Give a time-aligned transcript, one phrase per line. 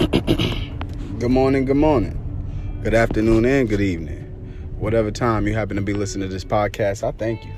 [0.00, 2.18] Good morning, good morning,
[2.82, 4.24] good afternoon, and good evening.
[4.78, 7.52] Whatever time you happen to be listening to this podcast, I thank you.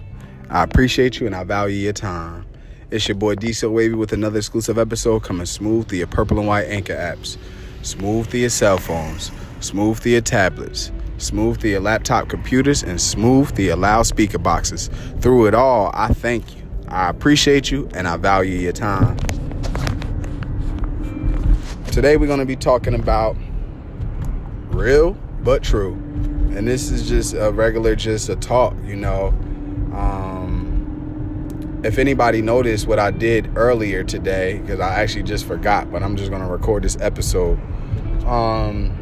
[0.50, 2.44] I appreciate you and I value your time.
[2.90, 6.48] It's your boy Diesel Wavy with another exclusive episode coming smooth through your purple and
[6.48, 7.36] white anchor apps,
[7.82, 13.00] smooth through your cell phones, smooth through your tablets, smooth through your laptop computers, and
[13.00, 14.90] smooth through your loudspeaker boxes.
[15.20, 16.62] Through it all, I thank you.
[16.88, 19.16] I appreciate you and I value your time.
[21.92, 23.36] Today we're going to be talking about
[24.70, 25.92] real but true.
[25.92, 29.26] And this is just a regular, just a talk, you know.
[29.92, 36.02] Um, if anybody noticed what I did earlier today, because I actually just forgot, but
[36.02, 37.60] I'm just going to record this episode.
[38.24, 38.98] Um,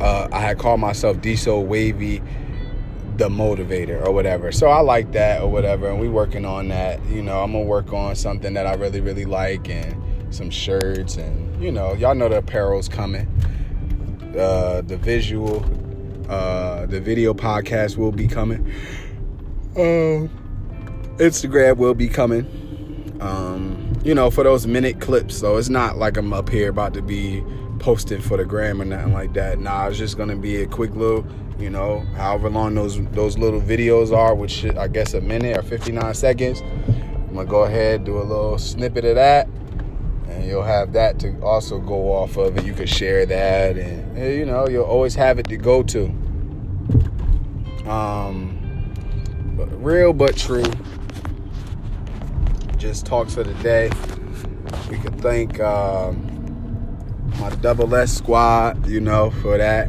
[0.00, 2.22] uh, I had called myself Diesel Wavy
[3.18, 4.50] the motivator or whatever.
[4.50, 7.04] So I like that or whatever, and we working on that.
[7.06, 10.03] You know, I'm gonna work on something that I really, really like and
[10.34, 13.26] some shirts and you know, y'all know the apparel's coming.
[14.38, 15.64] Uh, the visual,
[16.28, 18.60] uh, the video podcast will be coming.
[19.76, 20.28] Um,
[21.18, 22.44] Instagram will be coming.
[23.20, 25.38] Um, you know, for those minute clips.
[25.38, 27.42] So it's not like I'm up here about to be
[27.78, 29.58] posting for the gram or nothing like that.
[29.60, 31.24] Nah, it's just gonna be a quick little,
[31.58, 35.62] you know, however long those those little videos are, which I guess a minute or
[35.62, 36.60] 59 seconds.
[36.60, 39.48] I'm gonna go ahead do a little snippet of that
[40.44, 44.18] and you'll have that to also go off of and you can share that and
[44.18, 46.04] you know you'll always have it to go to.
[47.88, 48.60] Um
[49.56, 50.70] but real but true
[52.76, 53.90] just talks for the day.
[54.90, 56.30] We can thank um,
[57.40, 59.88] my double s squad you know for that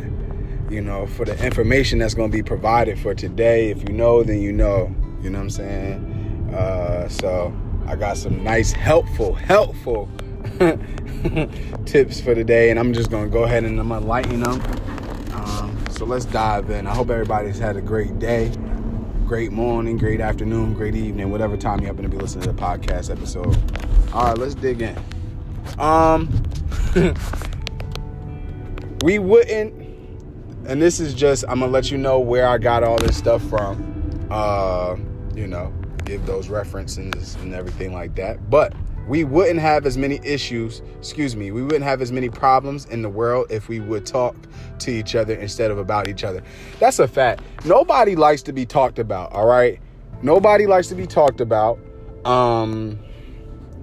[0.69, 3.71] you know for the information that's going to be provided for today.
[3.71, 6.49] If you know then you know you know what i'm saying?
[6.55, 7.53] Uh, so
[7.87, 10.09] i got some nice helpful helpful
[11.85, 14.61] tips for the day, and I'm just gonna go ahead and I'm gonna lighten them.
[15.33, 16.87] Um, so let's dive in.
[16.87, 18.51] I hope everybody's had a great day,
[19.25, 22.61] great morning, great afternoon, great evening, whatever time you happen to be listening to the
[22.61, 23.57] podcast episode.
[24.13, 24.97] All right, let's dig in.
[25.79, 26.29] Um,
[29.03, 29.73] we wouldn't,
[30.67, 33.43] and this is just I'm gonna let you know where I got all this stuff
[33.49, 34.27] from.
[34.29, 34.95] Uh,
[35.35, 35.73] you know,
[36.05, 38.73] give those references and everything like that, but
[39.07, 43.01] we wouldn't have as many issues, excuse me, we wouldn't have as many problems in
[43.01, 44.35] the world if we would talk
[44.79, 46.41] to each other instead of about each other.
[46.79, 47.41] That's a fact.
[47.65, 49.79] Nobody likes to be talked about, all right?
[50.21, 51.79] Nobody likes to be talked about.
[52.25, 52.99] Um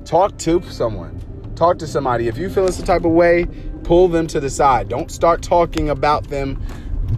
[0.05, 1.21] talk to someone.
[1.55, 2.27] Talk to somebody.
[2.27, 3.47] If you feel some type of way,
[3.85, 4.89] pull them to the side.
[4.89, 6.61] Don't start talking about them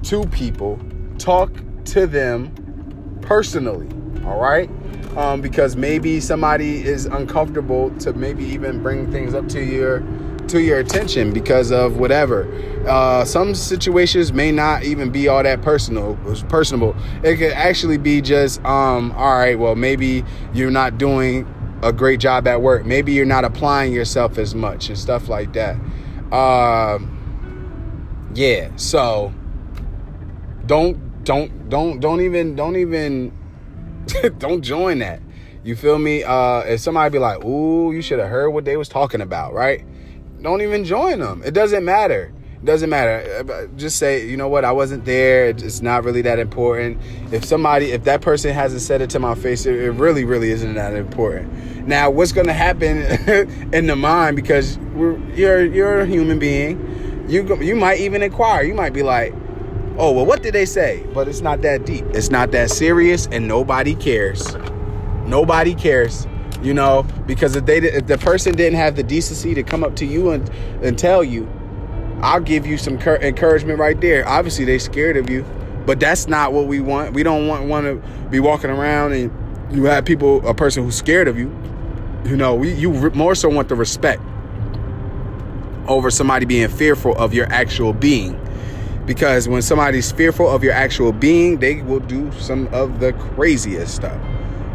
[0.02, 0.78] to people.
[1.18, 1.50] Talk
[1.86, 2.52] to them
[3.22, 3.88] personally,
[4.26, 4.68] all right?
[5.16, 10.02] Um, because maybe somebody is uncomfortable to maybe even bring things up to your
[10.48, 12.46] to your attention because of whatever.
[12.86, 16.16] Uh, some situations may not even be all that personal.
[16.48, 16.94] Personable.
[17.22, 19.58] It could actually be just, um, all right.
[19.58, 21.46] Well, maybe you're not doing
[21.82, 22.84] a great job at work.
[22.84, 25.76] Maybe you're not applying yourself as much and stuff like that.
[26.30, 26.98] Uh,
[28.34, 28.70] yeah.
[28.76, 29.32] So
[30.66, 33.32] don't don't don't don't even don't even
[34.38, 35.20] don't join that.
[35.62, 36.22] You feel me?
[36.22, 39.54] Uh, if somebody be like, "Ooh, you should have heard what they was talking about,"
[39.54, 39.84] right?
[40.42, 41.42] Don't even join them.
[41.44, 42.32] It doesn't matter.
[42.64, 43.44] It doesn't matter.
[43.50, 44.64] Uh, just say, you know what?
[44.64, 45.46] I wasn't there.
[45.46, 46.98] It's not really that important.
[47.32, 50.74] If somebody, if that person hasn't said it to my face, it, really, really isn't
[50.74, 51.86] that important.
[51.86, 53.02] Now, what's going to happen
[53.72, 54.36] in the mind?
[54.36, 54.78] Because
[55.34, 57.24] you're you're a human being.
[57.28, 58.62] You you might even inquire.
[58.62, 59.34] You might be like,
[59.98, 61.06] oh, well, what did they say?
[61.14, 62.04] But it's not that deep.
[62.10, 64.54] It's not that serious, and nobody cares.
[65.26, 66.26] Nobody cares,
[66.62, 69.96] you know, because if they if the person didn't have the decency to come up
[69.96, 70.48] to you and
[70.82, 71.48] and tell you,
[72.20, 74.26] I'll give you some cur- encouragement right there.
[74.28, 75.44] Obviously, they scared of you,
[75.86, 77.14] but that's not what we want.
[77.14, 79.32] We don't want want to be walking around and
[79.74, 81.54] you have people a person who's scared of you.
[82.24, 84.22] You know, we you more so want the respect
[85.86, 88.40] over somebody being fearful of your actual being
[89.06, 93.94] because when somebody's fearful of your actual being, they will do some of the craziest
[93.94, 94.20] stuff,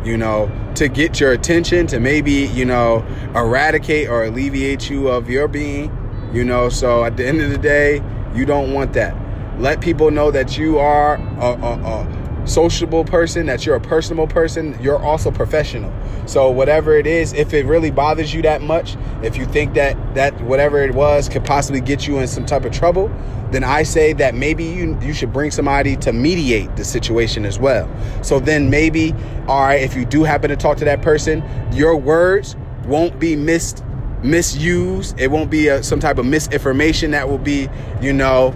[0.03, 3.05] you know, to get your attention, to maybe, you know,
[3.35, 5.91] eradicate or alleviate you of your being,
[6.33, 6.69] you know.
[6.69, 8.03] So at the end of the day,
[8.35, 9.15] you don't want that.
[9.59, 12.19] Let people know that you are a,
[12.50, 15.94] sociable person, that you're a personable person, you're also professional.
[16.28, 19.96] So whatever it is, if it really bothers you that much, if you think that
[20.16, 23.12] that whatever it was could possibly get you in some type of trouble,
[23.51, 27.60] then I say that maybe you you should bring somebody to mediate the situation as
[27.60, 27.90] well.
[28.24, 29.13] So then maybe
[29.48, 32.56] all right, if you do happen to talk to that person, your words
[32.86, 33.84] won't be missed
[34.24, 35.19] misused.
[35.19, 37.69] It won't be a, some type of misinformation that will be,
[38.01, 38.54] you know,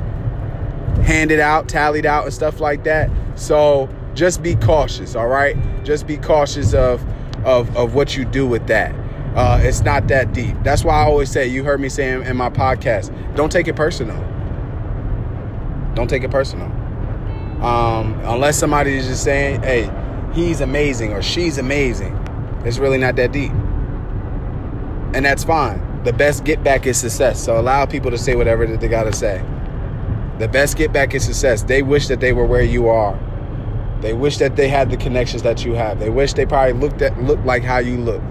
[1.03, 3.09] handed out, tallied out, and stuff like that.
[3.35, 5.55] So just be cautious, all right?
[5.83, 7.03] Just be cautious of
[7.45, 8.95] of of what you do with that.
[9.35, 10.55] Uh, it's not that deep.
[10.63, 11.47] That's why I always say.
[11.47, 14.17] You heard me saying in my podcast, don't take it personal.
[15.95, 16.67] Don't take it personal.
[17.63, 19.89] Um, unless somebody is just saying, "Hey,
[20.33, 22.15] he's amazing" or "She's amazing,"
[22.63, 23.51] it's really not that deep,
[25.13, 25.81] and that's fine.
[26.03, 27.44] The best get back is success.
[27.44, 29.44] So allow people to say whatever that they gotta say.
[30.44, 31.63] The best get back is success.
[31.63, 33.18] They wish that they were where you are.
[34.01, 36.01] They wish that they had the connections that you have.
[36.01, 38.22] They wish they probably looked at looked like how you look.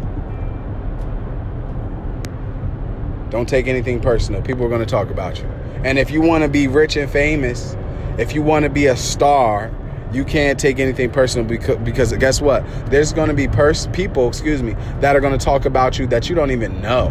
[3.30, 4.42] Don't take anything personal.
[4.42, 5.46] People are going to talk about you.
[5.84, 7.78] And if you want to be rich and famous,
[8.18, 9.72] if you want to be a star,
[10.12, 12.62] you can't take anything personal because, because guess what?
[12.90, 16.06] There's going to be pers- people, excuse me, that are going to talk about you
[16.08, 17.08] that you don't even know.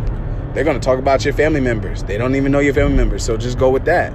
[0.54, 2.04] They're going to talk about your family members.
[2.04, 3.26] They don't even know your family members.
[3.26, 4.14] So just go with that.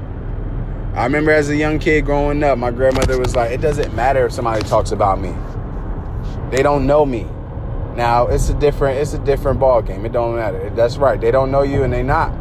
[0.96, 4.24] I remember as a young kid growing up, my grandmother was like, "It doesn't matter
[4.24, 5.34] if somebody talks about me.
[6.50, 7.26] They don't know me."
[7.96, 10.06] Now it's a different it's a different ball game.
[10.06, 10.70] It don't matter.
[10.70, 11.20] That's right.
[11.20, 12.32] They don't know you and they not.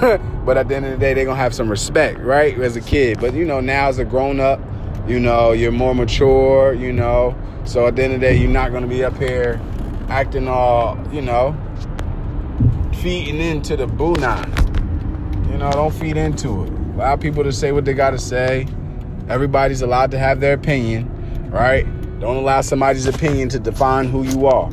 [0.44, 2.58] but at the end of the day, they're gonna have some respect, right?
[2.58, 3.20] As a kid.
[3.20, 4.60] But you know, now as a grown up,
[5.06, 7.36] you know, you're more mature, you know.
[7.64, 9.60] So at the end of the day, you're not gonna be up here
[10.08, 11.56] acting all, you know,
[12.94, 16.83] feeding into the boo You know, don't feed into it.
[16.94, 18.66] Allow people to say what they got to say.
[19.28, 21.10] Everybody's allowed to have their opinion,
[21.50, 21.84] right?
[22.20, 24.70] Don't allow somebody's opinion to define who you are.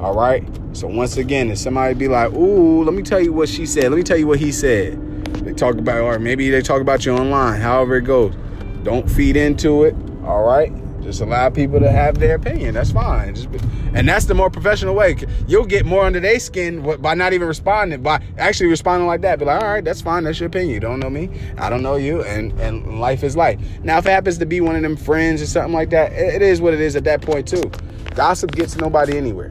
[0.00, 0.44] All right.
[0.72, 3.84] So once again, if somebody be like, "Ooh, let me tell you what she said.
[3.84, 4.98] Let me tell you what he said,"
[5.44, 7.60] they talk about, or maybe they talk about you online.
[7.60, 8.34] However it goes,
[8.82, 9.94] don't feed into it.
[10.24, 10.72] All right.
[11.02, 12.74] Just allow people to have their opinion.
[12.74, 13.34] That's fine.
[13.34, 13.58] Just be,
[13.94, 15.16] and that's the more professional way.
[15.48, 19.38] You'll get more under their skin by not even responding, by actually responding like that.
[19.38, 20.24] Be like, all right, that's fine.
[20.24, 20.74] That's your opinion.
[20.74, 21.30] You don't know me.
[21.56, 22.22] I don't know you.
[22.24, 23.60] And and life is life.
[23.82, 26.42] Now, if it happens to be one of them friends or something like that, it,
[26.42, 27.70] is what it is at that point too.
[28.14, 29.50] Gossip gets nobody anywhere.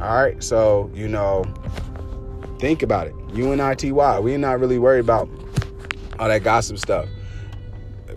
[0.00, 0.42] All right.
[0.42, 1.44] So you know,
[2.58, 3.14] think about it.
[3.32, 5.28] You and ITY, we're not really worried about
[6.18, 7.08] all that gossip stuff.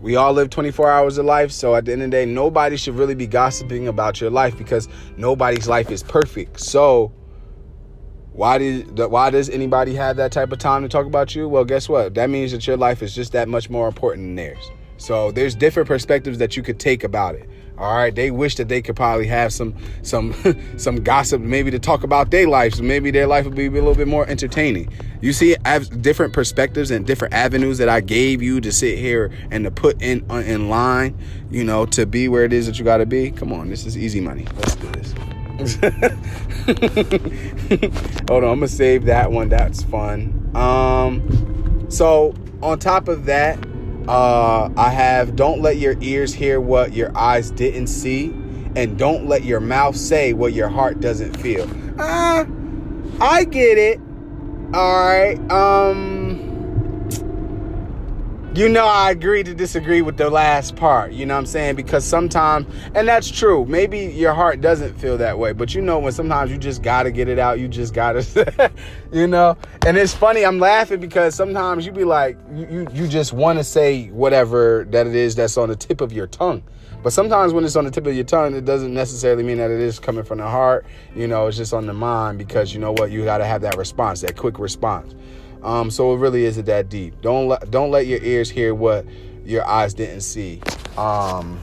[0.04, 2.76] We all live 24 hours of life, so at the end of the day, nobody
[2.76, 6.60] should really be gossiping about your life because nobody's life is perfect.
[6.60, 7.14] So
[8.34, 11.48] why did why does anybody have that type of time to talk about you?
[11.48, 12.16] Well, guess what?
[12.16, 14.72] That means that your life is just that much more important than theirs.
[14.98, 17.50] So there's different perspectives that you could take about it.
[17.78, 20.36] All right, they wish that they could probably have some some
[20.78, 22.82] some gossip, maybe to talk about their lives.
[22.82, 24.94] Maybe their life would be a little bit more entertaining.
[25.22, 29.00] You see, I have different perspectives and different avenues that I gave you to sit
[29.00, 31.18] here and to put in uh, in line.
[31.50, 33.32] You know, to be where it is that you got to be.
[33.32, 34.46] Come on, this is easy money.
[34.56, 35.14] Let's do this.
[38.30, 39.50] Hold on, I'm gonna save that one.
[39.50, 40.52] That's fun.
[40.56, 43.60] Um, so on top of that
[44.08, 48.28] uh, I have don't let your ears hear what your eyes didn't see,
[48.76, 51.70] and don't let your mouth say what your heart doesn't feel.
[52.00, 52.46] Ah, uh,
[53.22, 54.00] I get it.
[54.74, 55.40] All right.
[55.52, 56.13] Um
[58.56, 61.76] you know I agree to disagree with the last part, you know what I'm saying?
[61.76, 65.98] Because sometimes, and that's true, maybe your heart doesn't feel that way, but you know
[65.98, 68.72] when sometimes you just gotta get it out, you just gotta,
[69.12, 69.58] you know?
[69.88, 74.10] And it's funny, I'm laughing because sometimes you be like, you, you, just wanna say
[74.10, 76.62] whatever that it is that's on the tip of your tongue.
[77.02, 79.72] But sometimes when it's on the tip of your tongue, it doesn't necessarily mean that
[79.72, 80.86] it is coming from the heart.
[81.16, 83.12] You know, it's just on the mind because you know what?
[83.12, 85.14] You got to have that response, that quick response.
[85.64, 87.22] Um, so it really isn't that deep.
[87.22, 89.06] Don't let don't let your ears hear what
[89.46, 90.62] your eyes didn't see.
[90.98, 91.60] Um,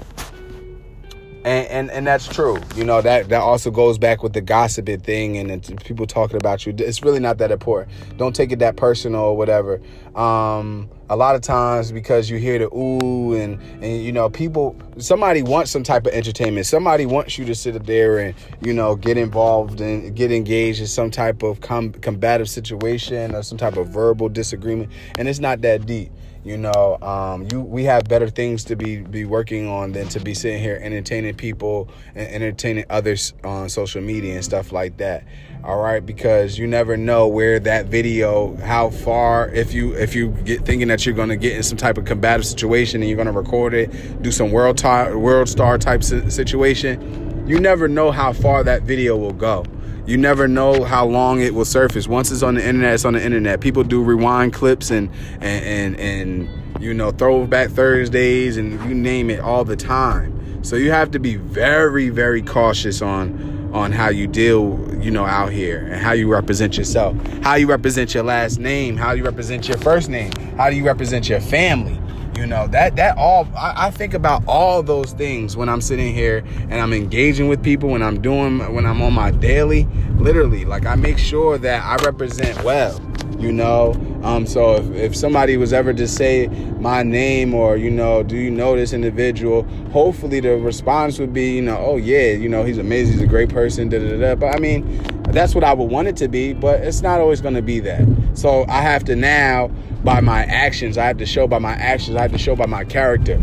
[1.45, 2.59] and, and and that's true.
[2.77, 6.67] You know that that also goes back with the gossiping thing and people talking about
[6.67, 6.75] you.
[6.77, 7.91] It's really not that important.
[8.19, 9.81] Don't take it that personal or whatever.
[10.15, 14.77] Um, a lot of times because you hear the ooh and and you know people
[14.99, 16.67] somebody wants some type of entertainment.
[16.67, 20.81] Somebody wants you to sit up there and you know get involved and get engaged
[20.81, 25.41] in some type of com- combative situation or some type of verbal disagreement, and it's
[25.41, 26.11] not that deep.
[26.43, 30.21] You know, um, you we have better things to be be working on than to
[30.21, 35.25] be sitting here entertaining people and entertaining others on social media and stuff like that.
[35.63, 40.31] All right, because you never know where that video, how far if you if you
[40.31, 43.17] get thinking that you're going to get in some type of combative situation and you're
[43.17, 48.11] going to record it, do some world tar- world star type situation, you never know
[48.11, 49.63] how far that video will go
[50.07, 52.09] you never know how long it will surface.
[52.09, 53.61] Once it's on the internet, it's on the internet.
[53.61, 59.31] People do rewind clips and and and, and you know throwback Thursdays and you name
[59.31, 60.65] it all the time.
[60.65, 65.25] So you have to be very very cautious on on how you deal, you know,
[65.25, 69.25] out here and how you represent yourself, how you represent your last name, how you
[69.25, 72.01] represent your first name, how do you represent your family.
[72.41, 76.15] You know, that that all I, I think about all those things when I'm sitting
[76.15, 80.65] here and I'm engaging with people, when I'm doing when I'm on my daily, literally,
[80.65, 82.99] like I make sure that I represent well
[83.39, 83.93] you know
[84.23, 86.47] um, so if, if somebody was ever to say
[86.79, 89.63] my name or you know do you know this individual
[89.93, 93.27] hopefully the response would be you know oh yeah you know he's amazing he's a
[93.27, 94.35] great person da, da, da.
[94.35, 97.41] but i mean that's what i would want it to be but it's not always
[97.41, 98.03] going to be that.
[98.35, 99.69] So i have to now
[100.03, 102.67] by my actions i have to show by my actions i have to show by
[102.67, 103.39] my character.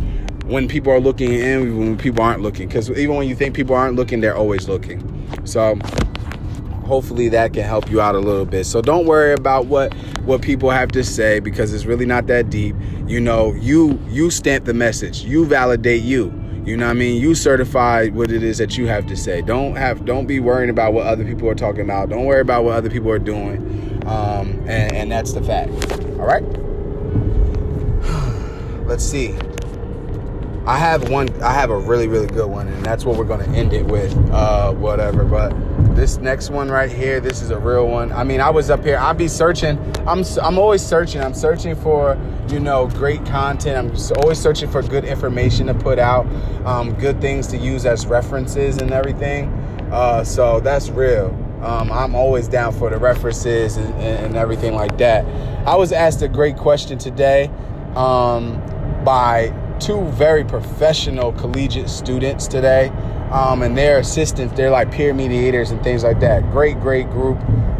[0.45, 3.75] When people are looking and when people aren't looking because even when you think people
[3.75, 5.03] aren't looking they're always looking.
[5.43, 5.77] So
[6.87, 8.65] hopefully that can help you out a little bit.
[8.65, 9.93] So don't worry about what
[10.25, 12.75] what people have to say because it's really not that deep.
[13.05, 15.23] You know, you you stamp the message.
[15.23, 16.33] You validate you.
[16.65, 17.21] You know what I mean?
[17.21, 19.41] You certify what it is that you have to say.
[19.41, 22.09] Don't have don't be worrying about what other people are talking about.
[22.09, 23.57] Don't worry about what other people are doing.
[24.05, 25.71] Um, and, and that's the fact.
[26.19, 26.43] All right.
[28.87, 29.35] Let's see.
[30.65, 31.29] I have one.
[31.41, 34.13] I have a really, really good one, and that's what we're gonna end it with.
[34.29, 35.23] Uh, whatever.
[35.23, 35.53] But
[35.97, 38.11] this next one right here, this is a real one.
[38.11, 38.97] I mean, I was up here.
[38.97, 39.77] I'd be searching.
[40.07, 40.23] I'm.
[40.41, 41.21] I'm always searching.
[41.21, 42.17] I'm searching for
[42.49, 43.77] you know great content.
[43.77, 46.27] I'm always searching for good information to put out,
[46.65, 49.49] um, good things to use as references and everything.
[49.91, 51.27] Uh, so that's real.
[51.61, 55.25] Um, I'm always down for the references and, and, everything like that.
[55.67, 57.49] I was asked a great question today
[57.95, 58.61] um,
[59.03, 62.91] by two very professional collegiate students today,
[63.31, 64.55] um, and their assistants.
[64.55, 66.49] They're like peer mediators and things like that.
[66.51, 67.37] Great, great group.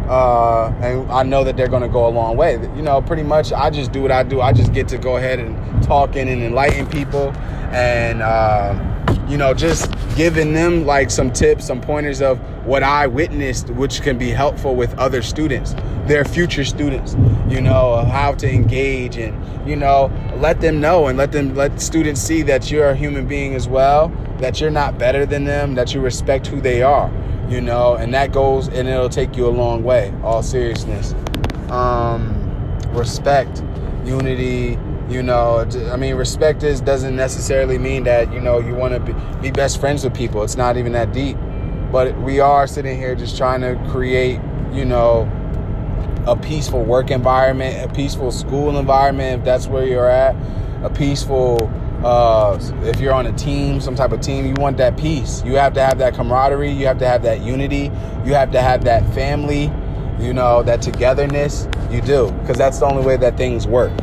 [0.08, 2.54] Uh, and I know that they're going to go a long way.
[2.54, 4.42] You know, pretty much, I just do what I do.
[4.42, 7.32] I just get to go ahead and talk and enlighten people,
[7.72, 13.08] and uh, you know, just giving them like some tips, some pointers of what I
[13.08, 15.76] witnessed, which can be helpful with other students,
[16.06, 17.18] their future students.
[17.50, 21.82] You know, how to engage and you know let them know and let them let
[21.82, 25.76] students see that you're a human being as well that you're not better than them
[25.76, 27.12] that you respect who they are
[27.50, 31.14] you know and that goes and it'll take you a long way all seriousness.
[31.70, 32.34] Um
[32.94, 33.64] respect
[34.06, 34.80] unity
[35.10, 39.00] you know i mean respect is doesn't necessarily mean that you know you want to
[39.00, 40.44] be, be best friends with people.
[40.44, 41.38] It's not even that deep.
[41.92, 44.40] But we are sitting here just trying to create
[44.74, 45.30] you know
[46.28, 50.36] a peaceful work environment, a peaceful school environment, if that's where you're at,
[50.84, 51.72] a peaceful,
[52.04, 55.44] uh, if you're on a team, some type of team, you want that peace.
[55.44, 57.92] You have to have that camaraderie, you have to have that unity,
[58.26, 59.72] you have to have that family,
[60.20, 61.68] you know, that togetherness.
[61.90, 63.94] You do, because that's the only way that things work.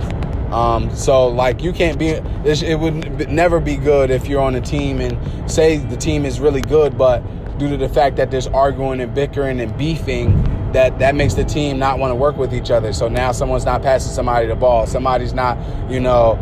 [0.52, 4.60] Um, so like you can't be it would never be good if you're on a
[4.60, 7.20] team and say the team is really good but
[7.58, 10.40] due to the fact that there's arguing and bickering and beefing
[10.74, 12.92] that that makes the team not want to work with each other.
[12.92, 14.86] So now someone's not passing somebody the ball.
[14.86, 15.56] Somebody's not,
[15.90, 16.38] you know,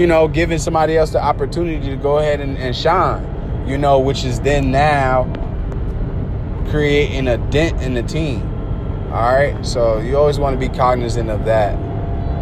[0.00, 3.22] you know, giving somebody else the opportunity to go ahead and, and shine.
[3.68, 5.24] You know, which is then now
[6.70, 8.40] creating a dent in the team.
[9.12, 11.74] All right, so you always want to be cognizant of that.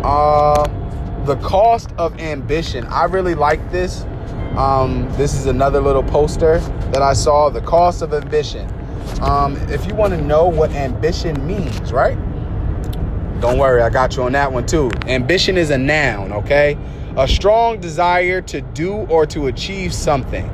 [0.04, 0.62] Uh,
[1.24, 2.86] the cost of ambition.
[2.86, 4.02] I really like this.
[4.56, 6.60] Um, this is another little poster
[6.92, 7.50] that I saw.
[7.50, 8.72] The cost of ambition.
[9.20, 12.16] Um, if you want to know what ambition means, right?
[13.40, 14.92] Don't worry, I got you on that one too.
[15.06, 16.78] Ambition is a noun, okay?
[17.18, 20.48] A strong desire to do or to achieve something,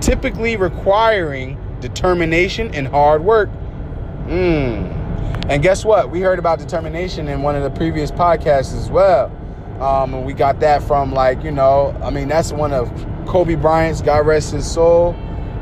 [0.00, 3.50] typically requiring determination and hard work.
[4.26, 4.94] Mm.
[5.50, 6.10] And guess what?
[6.10, 9.26] We heard about determination in one of the previous podcasts as well.
[9.78, 12.90] Um, and we got that from, like, you know, I mean, that's one of
[13.26, 15.14] Kobe Bryant's, God rest his soul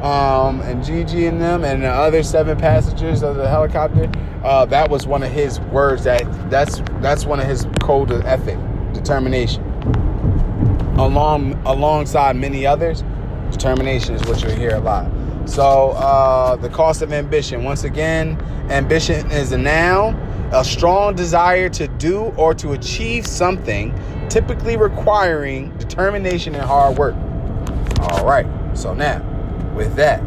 [0.02, 4.08] um, and Gigi and them and the other seven passengers of the helicopter.
[4.44, 6.04] Uh, that was one of his words.
[6.04, 8.58] That that's that's one of his code of ethic,
[8.92, 9.73] determination.
[10.98, 13.02] Along alongside many others,
[13.50, 15.10] determination is what you'll hear a lot.
[15.46, 17.64] So uh, the cost of ambition.
[17.64, 20.14] Once again, ambition is a noun,
[20.52, 23.92] a strong desire to do or to achieve something,
[24.28, 27.14] typically requiring determination and hard work.
[28.00, 28.46] All right.
[28.74, 29.22] So now
[29.74, 30.22] with that.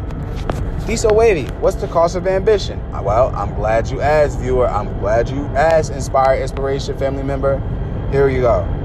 [0.86, 2.80] Diesel Wavy, what's the cost of ambition?
[2.94, 4.66] Uh, well, I'm glad you asked, viewer.
[4.66, 7.58] I'm glad you asked, Inspire Inspiration family member.
[8.10, 8.77] Here you go.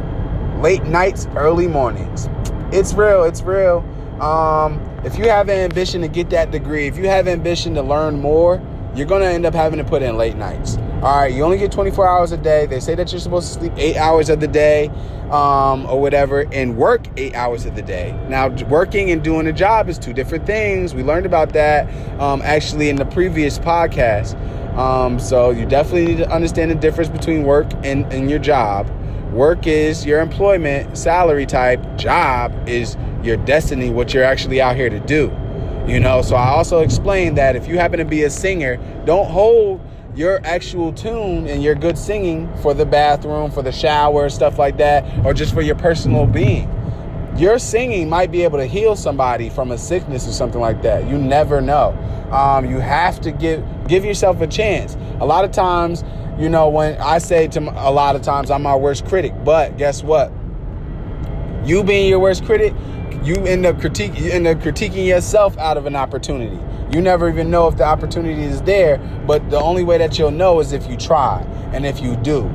[0.63, 2.29] Late nights, early mornings.
[2.71, 3.25] It's real.
[3.25, 3.79] It's real.
[4.21, 8.21] Um, if you have ambition to get that degree, if you have ambition to learn
[8.21, 8.61] more,
[8.95, 10.77] you're going to end up having to put in late nights.
[11.01, 12.65] All right, you only get 24 hours a day.
[12.65, 14.87] They say that you're supposed to sleep eight hours of the day
[15.31, 18.17] um, or whatever and work eight hours of the day.
[18.29, 20.95] Now, working and doing a job is two different things.
[20.95, 24.39] We learned about that um, actually in the previous podcast.
[24.77, 28.89] Um, so you definitely need to understand the difference between work and, and your job.
[29.33, 31.97] Work is your employment, salary type.
[31.97, 35.35] Job is your destiny, what you're actually out here to do.
[35.87, 39.27] You know, so I also explained that if you happen to be a singer, don't
[39.27, 39.81] hold
[40.15, 44.77] your actual tune and your good singing for the bathroom, for the shower, stuff like
[44.77, 46.69] that, or just for your personal being.
[47.35, 51.09] Your singing might be able to heal somebody from a sickness or something like that.
[51.09, 51.97] You never know.
[52.31, 54.95] Um, you have to give give yourself a chance.
[55.19, 56.03] A lot of times,
[56.37, 59.77] you know, when I say to a lot of times I'm my worst critic, but
[59.77, 60.31] guess what?
[61.65, 62.73] You being your worst critic,
[63.23, 66.59] you end up critique you end up critiquing yourself out of an opportunity.
[66.91, 70.31] You never even know if the opportunity is there, but the only way that you'll
[70.31, 71.41] know is if you try
[71.73, 72.45] and if you do.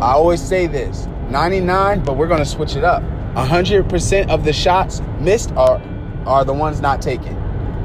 [0.00, 3.02] I always say this 99, but we're going to switch it up.
[3.34, 5.80] 100% of the shots missed are,
[6.26, 7.36] are the ones not taken.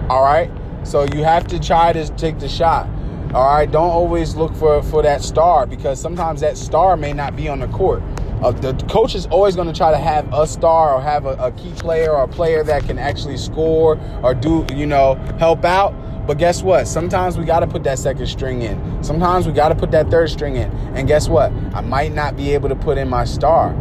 [0.10, 0.50] All right?
[0.86, 2.88] So you have to try to take the shot.
[3.34, 3.70] All right?
[3.70, 7.60] Don't always look for, for that star because sometimes that star may not be on
[7.60, 8.04] the court.
[8.42, 11.32] Uh, the coach is always going to try to have a star or have a,
[11.32, 15.66] a key player or a player that can actually score or do, you know, help
[15.66, 15.94] out.
[16.28, 16.88] But guess what?
[16.88, 19.04] Sometimes we got to put that second string in.
[19.04, 20.72] Sometimes we got to put that third string in.
[20.96, 21.52] And guess what?
[21.74, 23.76] I might not be able to put in my star.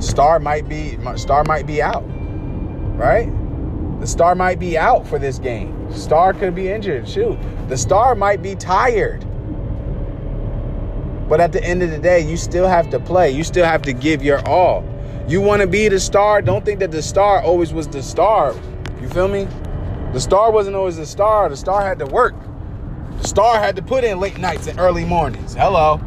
[0.00, 2.04] Star might be my star might be out.
[2.96, 3.28] Right?
[4.04, 5.90] The star might be out for this game.
[5.90, 7.08] Star could be injured.
[7.08, 7.38] Shoot.
[7.70, 9.24] The star might be tired.
[11.26, 13.30] But at the end of the day, you still have to play.
[13.30, 14.84] You still have to give your all.
[15.26, 16.42] You want to be the star.
[16.42, 18.54] Don't think that the star always was the star.
[19.00, 19.48] You feel me?
[20.12, 21.48] The star wasn't always the star.
[21.48, 22.34] The star had to work.
[23.22, 25.54] The star had to put in late nights and early mornings.
[25.54, 25.98] Hello.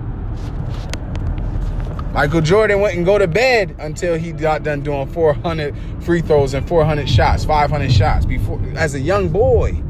[2.14, 6.68] Michael Jordan and go to bed until he got done doing 400 free throws and
[6.68, 9.84] 400 shots, 500 shots before as a young boy.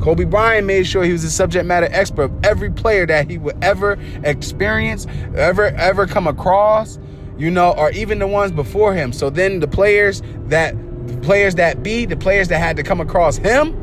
[0.00, 3.38] Kobe Bryant made sure he was a subject matter expert of every player that he
[3.38, 6.98] would ever experience, ever ever come across,
[7.38, 9.12] you know, or even the ones before him.
[9.12, 10.76] So then the players that
[11.08, 13.80] the players that be, the players that had to come across him,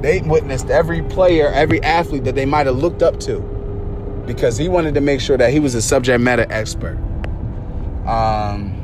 [0.00, 3.51] they witnessed every player, every athlete that they might have looked up to
[4.26, 6.96] because he wanted to make sure that he was a subject matter expert.
[8.06, 8.78] Um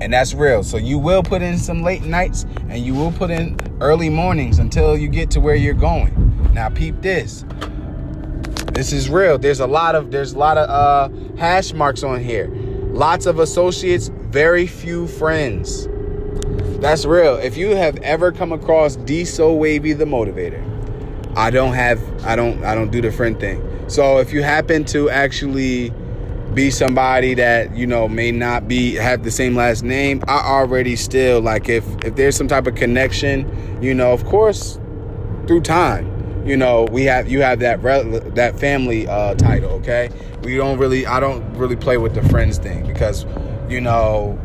[0.00, 0.64] and that's real.
[0.64, 4.58] So you will put in some late nights and you will put in early mornings
[4.58, 6.50] until you get to where you're going.
[6.52, 7.44] Now peep this.
[8.72, 9.38] This is real.
[9.38, 12.50] There's a lot of there's a lot of uh hash marks on here.
[12.92, 15.88] Lots of associates, very few friends.
[16.80, 17.36] That's real.
[17.36, 20.60] If you have ever come across Diesel Wavy the motivator,
[21.36, 23.60] I don't have I don't I don't do the friend thing.
[23.92, 25.92] So if you happen to actually
[26.54, 30.96] be somebody that you know may not be have the same last name i already
[30.96, 34.78] still like if if there's some type of connection you know of course
[35.46, 36.06] through time
[36.46, 37.80] you know we have you have that
[38.34, 40.10] that family uh title okay?
[40.42, 43.24] We don't really i don't really play with the friends thing because
[43.68, 44.38] you know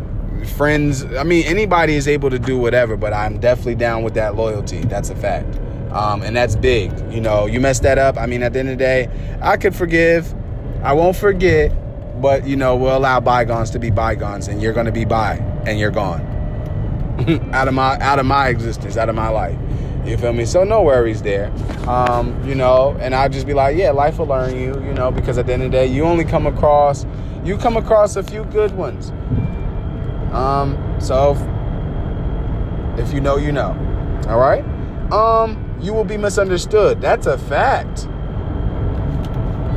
[0.55, 4.35] friends i mean anybody is able to do whatever but i'm definitely down with that
[4.35, 4.79] loyalty.
[4.81, 5.59] That's a fact
[5.97, 8.69] um, and that's big you know you mess that up i mean at the end
[8.69, 9.09] of the day
[9.41, 10.33] i could forgive
[10.83, 11.71] i won't forget
[12.21, 15.35] but you know we'll allow bygones to be bygones and you're going to be by
[15.65, 16.21] and you're gone.
[17.51, 19.57] Out of my out of my existence out of my life.
[20.05, 20.45] You feel me?
[20.45, 21.51] So no worries there.
[21.87, 25.09] Um, you know and i'll just be like yeah life will learn you you know
[25.09, 27.05] because at the end of the day you only come across
[27.43, 29.11] you come across a few good ones.
[30.31, 31.31] Um, so
[32.97, 33.71] if, if you know you know.
[34.27, 34.63] All right?
[35.11, 37.01] Um you will be misunderstood.
[37.01, 38.07] That's a fact.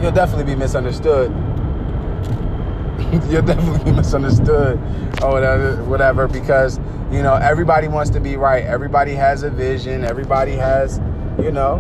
[0.03, 1.31] You'll definitely be misunderstood.
[3.29, 4.79] You'll definitely be misunderstood
[5.23, 6.79] or whatever, whatever because
[7.11, 8.65] you know everybody wants to be right.
[8.65, 10.05] Everybody has a vision.
[10.05, 11.01] Everybody has
[11.39, 11.77] you know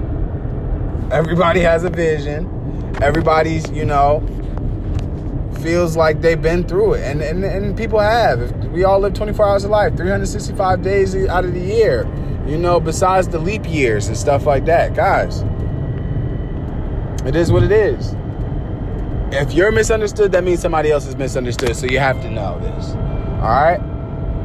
[1.10, 2.98] everybody has a vision.
[3.00, 4.26] Everybody's you know
[5.60, 7.04] feels like they've been through it.
[7.04, 8.66] And and, and people have.
[8.70, 12.06] We all live 24 hours of life 365 days out of the year
[12.46, 15.42] you know besides the leap years and stuff like that guys
[17.26, 18.14] it is what it is
[19.32, 21.76] if you're misunderstood, that means somebody else is misunderstood.
[21.76, 22.90] So you have to know this.
[23.40, 23.80] All right?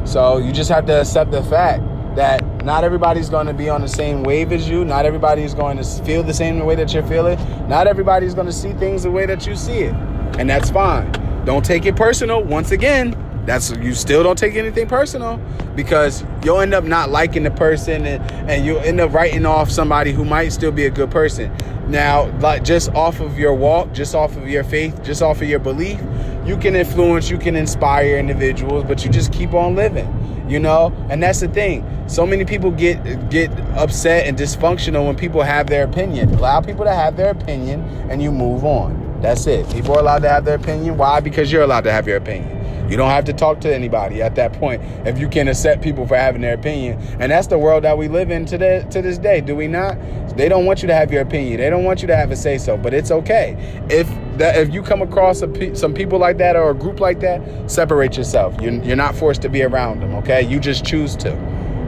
[0.06, 1.82] So you just have to accept the fact
[2.14, 4.84] that not everybody's going to be on the same wave as you.
[4.84, 7.36] Not everybody's going to feel the same way that you're feeling.
[7.68, 9.94] Not everybody's going to see things the way that you see it.
[10.38, 11.10] And that's fine.
[11.44, 12.42] Don't take it personal.
[12.42, 13.14] Once again,
[13.46, 15.38] That's you still don't take anything personal
[15.76, 19.70] because you'll end up not liking the person and, and you'll end up writing off
[19.70, 21.56] somebody who might still be a good person.
[21.88, 25.48] Now, like just off of your walk, just off of your faith, just off of
[25.48, 26.00] your belief,
[26.44, 30.92] you can influence, you can inspire individuals, but you just keep on living, you know?
[31.08, 31.88] And that's the thing.
[32.08, 36.34] So many people get get upset and dysfunctional when people have their opinion.
[36.34, 39.20] Allow people to have their opinion and you move on.
[39.22, 39.68] That's it.
[39.70, 40.98] People are allowed to have their opinion.
[40.98, 41.20] Why?
[41.20, 42.55] Because you're allowed to have your opinion.
[42.88, 46.06] You don't have to talk to anybody at that point if you can accept people
[46.06, 46.98] for having their opinion.
[47.20, 49.98] And that's the world that we live in today, to this day, do we not?
[50.36, 51.58] They don't want you to have your opinion.
[51.58, 53.56] They don't want you to have a say so, but it's okay.
[53.88, 54.06] If
[54.38, 57.70] that, if you come across a, some people like that or a group like that,
[57.70, 58.54] separate yourself.
[58.60, 60.42] You're, you're not forced to be around them, okay?
[60.42, 61.32] You just choose to.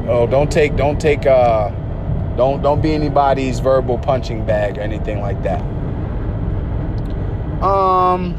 [0.09, 1.69] Oh, don't take don't take uh
[2.37, 5.61] don't don't be anybody's verbal punching bag or anything like that.
[7.63, 8.35] Um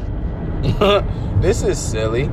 [1.40, 2.28] this is silly.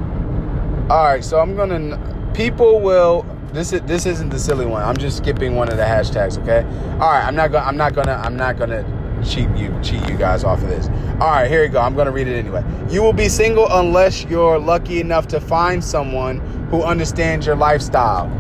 [0.89, 2.32] All right, so I'm gonna.
[2.34, 3.26] People will.
[3.52, 4.84] This is this isn't the silly one.
[4.84, 6.41] I'm just skipping one of the hashtags.
[6.41, 6.63] Okay.
[6.93, 7.26] All right.
[7.26, 7.65] I'm not gonna.
[7.65, 8.13] I'm not gonna.
[8.13, 8.86] I'm not gonna
[9.21, 10.88] cheat you cheat you guys off of this.
[11.19, 11.52] All right.
[11.52, 11.82] Here you go.
[11.82, 12.63] I'm gonna read it anyway.
[12.89, 18.32] You will be single unless you're lucky enough to find someone who understands your lifestyle.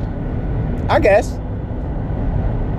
[0.89, 1.37] I guess.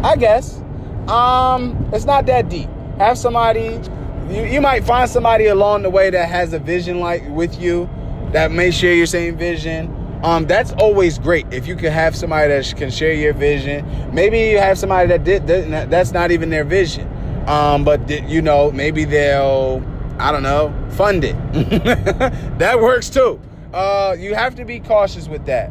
[0.03, 0.63] I guess.
[1.09, 2.71] Um, it's not that deep.
[2.97, 3.83] Have somebody.
[4.31, 7.89] You, you might find somebody along the way that has a vision like with you
[8.33, 9.95] that may share your same vision.
[10.23, 13.87] Um, that's always great if you can have somebody that can share your vision.
[14.13, 17.09] Maybe you have somebody that did that's not even their vision,
[17.47, 19.83] um, but you know maybe they'll
[20.19, 21.37] I don't know fund it.
[22.59, 23.41] that works too.
[23.73, 25.71] Uh, you have to be cautious with that.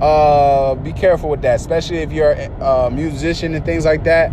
[0.00, 4.30] Uh, be careful with that, especially if you're a musician and things like that.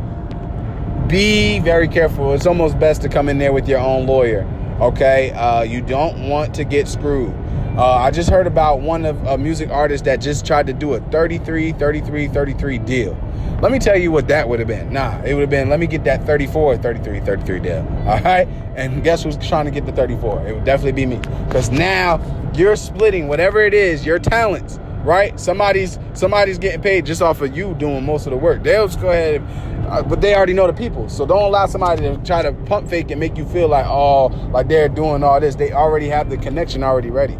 [1.08, 2.34] Be very careful.
[2.34, 4.46] It's almost best to come in there with your own lawyer.
[4.80, 7.34] Okay, uh, you don't want to get screwed.
[7.78, 10.94] Uh, I just heard about one of a music artist that just tried to do
[10.94, 13.18] a 33, 33, 33 deal.
[13.62, 14.92] Let me tell you what that would have been.
[14.92, 17.78] Nah, it would have been, let me get that 34, 33, 33 deal.
[18.08, 18.48] All right?
[18.76, 20.48] And guess who's trying to get the 34?
[20.48, 21.18] It would definitely be me.
[21.48, 22.20] Because now
[22.54, 25.40] you're splitting whatever it is, your talents, right?
[25.40, 28.64] Somebody's somebody's getting paid just off of you doing most of the work.
[28.64, 29.42] They'll just go ahead,
[29.88, 31.08] uh, but they already know the people.
[31.08, 34.28] So don't allow somebody to try to pump fake and make you feel like, oh,
[34.52, 35.56] like they're doing all this.
[35.56, 37.38] They already have the connection already ready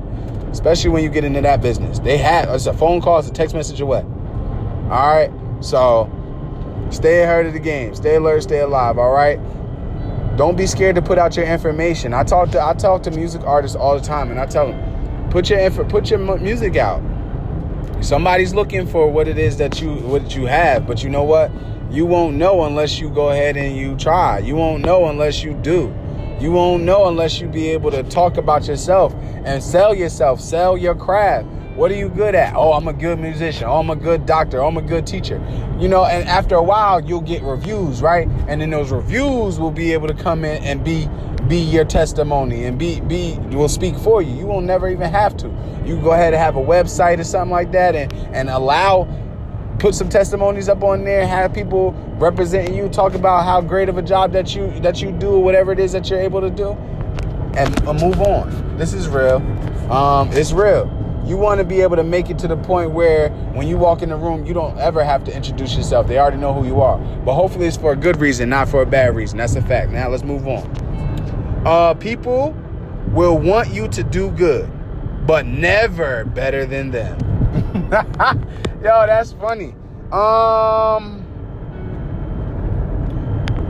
[0.56, 2.00] especially when you get into that business.
[2.00, 4.06] They have it's a phone call, it's a text message away.
[4.90, 6.10] All right, so
[6.92, 8.98] stay ahead of the game, stay alert, stay alive.
[8.98, 9.38] All right.
[10.38, 12.14] Don't be scared to put out your information.
[12.14, 15.30] I talk to I talk to music artists all the time, and I tell them,
[15.30, 17.02] put your info, put your music out.
[18.06, 21.52] Somebody's looking for what it is that you what you have, but you know what?
[21.90, 24.38] You won't know unless you go ahead and you try.
[24.38, 25.92] You won't know unless you do.
[26.40, 30.78] You won't know unless you be able to talk about yourself and sell yourself, sell
[30.78, 31.48] your craft.
[31.76, 32.56] What are you good at?
[32.56, 33.64] Oh, I'm a good musician.
[33.64, 34.62] Oh, I'm a good doctor.
[34.62, 35.44] Oh, I'm a good teacher.
[35.80, 38.28] You know, and after a while, you'll get reviews, right?
[38.48, 41.10] And then those reviews will be able to come in and be
[41.48, 44.36] be your testimony and be be will speak for you.
[44.36, 45.48] You won't never even have to.
[45.86, 49.08] You go ahead and have a website or something like that and and allow
[49.80, 53.98] put some testimonies up on there, have people representing you, talk about how great of
[53.98, 56.72] a job that you that you do, whatever it is that you're able to do,
[57.56, 58.78] and uh, move on.
[58.78, 59.38] This is real.
[59.92, 60.92] Um, it's real.
[61.26, 64.04] You want to be able to make it to the point where when you walk
[64.04, 66.08] in the room, you don't ever have to introduce yourself.
[66.08, 67.00] They already know who you are.
[67.00, 69.40] But hopefully, it's for a good reason, not for a bad reason.
[69.40, 69.92] That's a fact.
[69.92, 70.85] Now let's move on.
[71.66, 72.56] Uh, people
[73.08, 74.70] will want you to do good,
[75.26, 77.18] but never better than them.
[78.84, 79.74] Yo, that's funny.
[80.12, 81.26] Um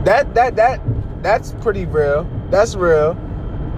[0.04, 0.80] that that that
[1.22, 2.28] that's pretty real.
[2.50, 3.16] That's real.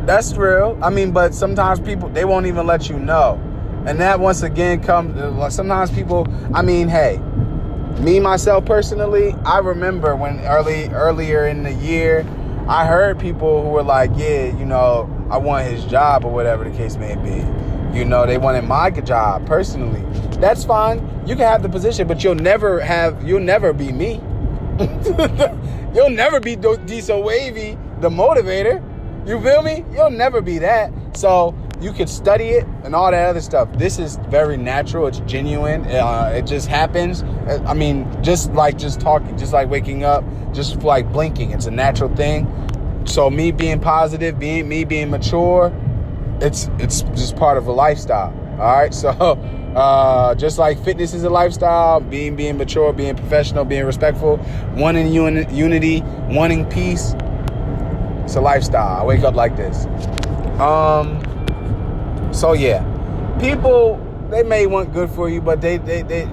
[0.04, 0.76] That's real.
[0.83, 3.40] I mean, but sometimes people they won't even let you know.
[3.87, 7.18] And that once again comes sometimes people I mean, hey,
[8.00, 12.26] me myself personally, I remember when early earlier in the year
[12.68, 16.64] I heard people who were like, yeah, you know, I want his job or whatever
[16.64, 17.98] the case may be.
[17.98, 20.02] You know, they wanted my job personally.
[20.38, 20.98] That's fine.
[21.26, 24.20] You can have the position, but you'll never have, you'll never be me.
[25.94, 28.85] you'll never be Diesel Wavy, the motivator.
[29.26, 29.87] You feel me?
[29.94, 30.92] You'll never be that.
[31.16, 33.69] So you could study it and all that other stuff.
[33.75, 35.07] This is very natural.
[35.07, 35.85] It's genuine.
[35.85, 37.23] Uh, it just happens.
[37.23, 41.53] I mean, just like just talking, just like waking up, just like blinking.
[41.53, 42.47] It's a natural thing.
[43.07, 45.73] So me being positive, being me being mature,
[46.41, 48.35] it's it's just part of a lifestyle.
[48.61, 49.09] All right, so
[49.77, 54.41] uh, just like fitness is a lifestyle, being being mature, being professional, being respectful,
[54.75, 57.14] wanting uni- unity, wanting peace,
[58.29, 59.01] it's a lifestyle.
[59.01, 59.87] I wake up like this.
[60.61, 61.23] Um,
[62.33, 62.85] so yeah,
[63.41, 66.25] people they may want good for you, but they, they, they,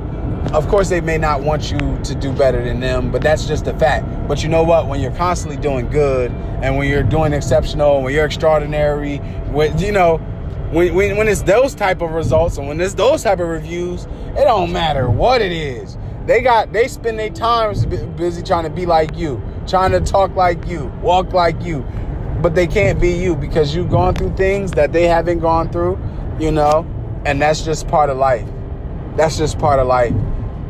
[0.53, 3.67] of course, they may not want you to do better than them, but that's just
[3.67, 4.05] a fact.
[4.27, 4.87] But you know what?
[4.87, 6.31] When you're constantly doing good
[6.61, 9.17] and when you're doing exceptional, when you're extraordinary,
[9.51, 10.17] when, you know,
[10.71, 14.05] when, when, when it's those type of results and when it's those type of reviews,
[14.37, 15.97] it don't matter what it is.
[16.25, 20.35] They got, they spend their times busy trying to be like you, trying to talk
[20.35, 21.85] like you, walk like you,
[22.45, 25.97] but they can't be you because you've gone through things that they haven't gone through,
[26.39, 26.85] you know,
[27.25, 28.47] and that's just part of life.
[29.15, 30.13] That's just part of life.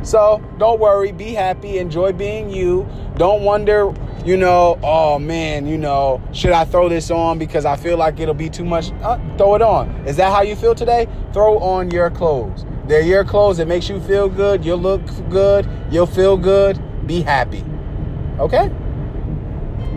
[0.02, 2.88] So don't worry, be happy, enjoy being you.
[3.18, 7.76] Don't wonder, you know, oh man, you know, should I throw this on because I
[7.76, 8.94] feel like it'll be too much?
[9.02, 9.90] Uh, throw it on.
[10.08, 11.10] Is that how you feel today?
[11.34, 12.66] Throw on your clothes.
[12.88, 13.60] They're your clothes.
[13.60, 14.64] It makes you feel good.
[14.64, 15.68] You'll look good.
[15.92, 16.82] You'll feel good.
[17.06, 17.66] Be happy.
[18.40, 18.72] Okay?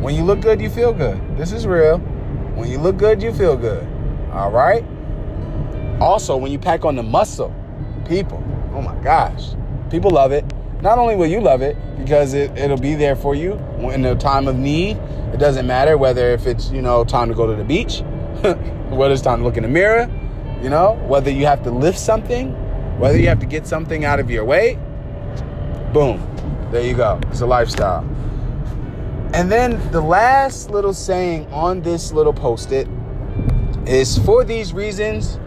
[0.01, 1.21] When you look good, you feel good.
[1.37, 1.99] This is real.
[2.55, 3.85] When you look good, you feel good.
[4.33, 4.85] All right?
[6.01, 7.53] Also, when you pack on the muscle,
[8.07, 8.43] people,
[8.75, 9.51] oh my gosh,
[9.91, 10.45] people love it.
[10.83, 13.55] Not only will you love it because it, it'll be there for you
[13.93, 14.97] in the time of need.
[15.33, 18.01] It doesn't matter whether if it's, you know, time to go to the beach,
[18.91, 20.09] whether it's time to look in the mirror,
[20.63, 22.53] you know, whether you have to lift something,
[23.01, 24.79] whether you have to get something out of your way.
[25.93, 26.25] Boom.
[26.71, 27.19] There you go.
[27.31, 28.09] It's a lifestyle.
[29.39, 32.89] And then the last little saying on this little post it
[33.87, 35.39] is for these reasons,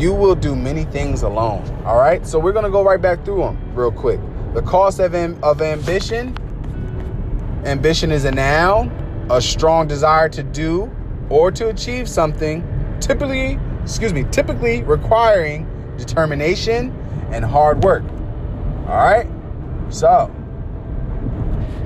[0.00, 1.62] you will do many things alone.
[1.84, 2.26] All right.
[2.26, 4.18] So we're going to go right back through them real quick.
[4.54, 6.34] The cost of, of ambition.
[7.66, 8.88] Ambition is a noun,
[9.30, 10.90] a strong desire to do
[11.28, 12.64] or to achieve something,
[13.00, 16.90] typically, excuse me, typically requiring determination
[17.32, 18.02] and hard work.
[18.88, 19.28] All right.
[19.90, 20.34] So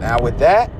[0.04, 0.70] now with that,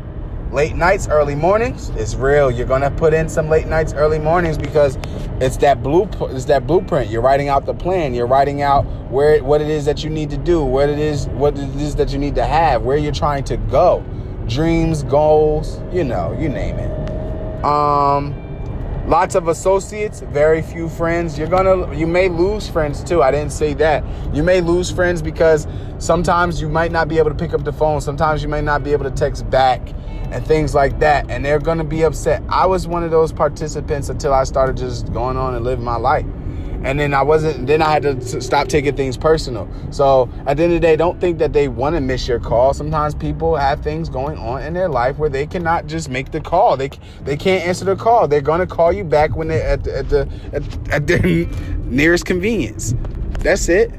[0.53, 1.89] late nights, early mornings.
[1.97, 2.51] It's real.
[2.51, 4.99] You're gonna put in some late nights, early mornings because
[5.41, 7.11] it's that blue it's that blueprint.
[7.11, 8.13] You're writing out the plan.
[8.13, 11.27] You're writing out where what it is that you need to do, what it is,
[11.29, 14.05] what it is that you need to have, where you're trying to go,
[14.47, 17.65] dreams, goals, you know, you name it.
[17.65, 18.44] Um,
[19.07, 21.39] lots of associates, very few friends.
[21.39, 23.23] You're gonna you may lose friends too.
[23.23, 24.05] I didn't say that.
[24.35, 25.67] You may lose friends because
[25.99, 28.01] sometimes you might not be able to pick up the phone.
[28.01, 29.81] Sometimes you may not be able to text back
[30.31, 31.31] and things like that.
[31.31, 32.43] And they're to be upset.
[32.49, 35.97] I was one of those participants until I started just going on and living my
[35.97, 36.27] life.
[36.85, 39.69] And then I wasn't, then I had to stop taking things personal.
[39.91, 42.39] So at the end of the day, don't think that they want to miss your
[42.39, 42.75] call.
[42.75, 46.41] Sometimes people have things going on in their life where they cannot just make the
[46.41, 46.77] call.
[46.77, 46.91] They,
[47.23, 48.29] they can't answer the call.
[48.29, 51.23] They're to call you back when they're at the, at the, at, at their
[51.87, 52.95] nearest convenience.
[53.41, 53.91] That's it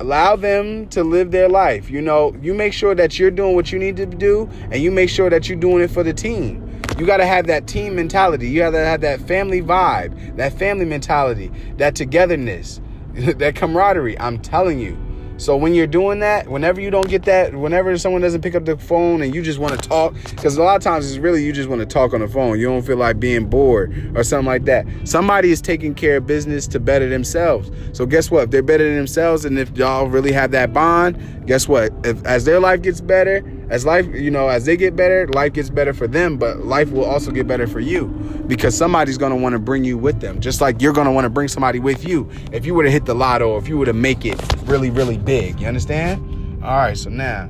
[0.00, 1.90] allow them to live their life.
[1.90, 4.90] You know, you make sure that you're doing what you need to do and you
[4.90, 6.69] make sure that you're doing it for the team.
[7.00, 8.50] You got to have that team mentality.
[8.50, 12.82] You got to have that family vibe, that family mentality, that togetherness,
[13.14, 14.18] that camaraderie.
[14.18, 14.98] I'm telling you.
[15.38, 18.66] So when you're doing that, whenever you don't get that, whenever someone doesn't pick up
[18.66, 21.42] the phone and you just want to talk, because a lot of times it's really
[21.42, 22.60] you just want to talk on the phone.
[22.60, 24.86] You don't feel like being bored or something like that.
[25.04, 27.70] Somebody is taking care of business to better themselves.
[27.94, 28.44] So guess what?
[28.44, 31.94] If they're better than themselves and if y'all really have that bond, guess what?
[32.04, 35.52] If as their life gets better, as life, you know, as they get better, life
[35.52, 38.06] gets better for them, but life will also get better for you
[38.48, 40.40] because somebody's going to want to bring you with them.
[40.40, 42.28] Just like you're going to want to bring somebody with you.
[42.52, 45.18] If you were to hit the lotto, if you were to make it really, really
[45.18, 46.62] big, you understand?
[46.64, 47.48] All right, so now,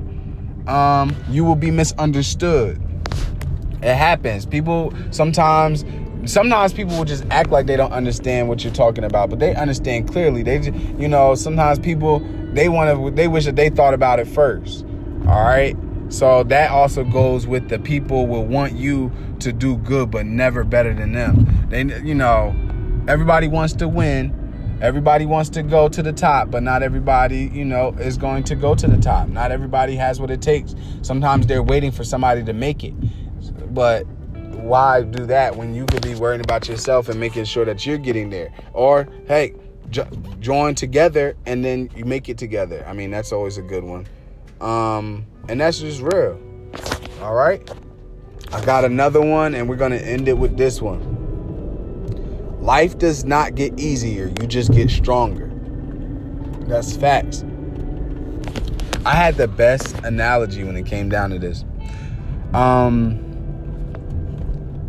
[0.67, 2.79] um, you will be misunderstood.
[3.81, 4.45] It happens.
[4.45, 5.83] People sometimes
[6.25, 9.55] sometimes people will just act like they don't understand what you're talking about, but they
[9.55, 10.43] understand clearly.
[10.43, 10.61] They,
[10.99, 12.19] you know, sometimes people
[12.53, 14.85] they want to, they wish that they thought about it first.
[15.27, 15.75] All right,
[16.11, 20.63] so that also goes with the people will want you to do good, but never
[20.65, 21.67] better than them.
[21.69, 22.53] They, you know,
[23.07, 24.37] everybody wants to win.
[24.81, 28.55] Everybody wants to go to the top, but not everybody, you know, is going to
[28.55, 29.29] go to the top.
[29.29, 30.75] Not everybody has what it takes.
[31.01, 32.93] Sometimes they're waiting for somebody to make it.
[33.73, 34.05] But
[34.51, 37.97] why do that when you could be worrying about yourself and making sure that you're
[37.97, 38.51] getting there?
[38.73, 39.53] Or, hey,
[39.91, 42.83] jo- join together and then you make it together.
[42.85, 44.07] I mean, that's always a good one.
[44.61, 46.39] Um, and that's just real.
[47.21, 47.69] All right.
[48.53, 51.19] I got another one, and we're going to end it with this one.
[52.61, 55.51] Life does not get easier, you just get stronger.
[56.67, 57.43] That's facts.
[59.03, 61.65] I had the best analogy when it came down to this.
[62.53, 63.17] Um,